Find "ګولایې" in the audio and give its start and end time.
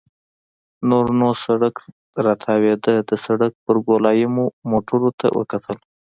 3.87-4.27